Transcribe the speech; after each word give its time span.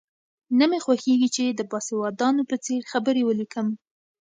نه 0.57 0.65
مې 0.69 0.79
خوښېږي 0.85 1.29
چې 1.35 1.43
د 1.51 1.61
باسوادانو 1.71 2.41
په 2.49 2.55
څېر 2.65 2.81
خبرې 2.91 3.21
ولیکم. 3.25 3.67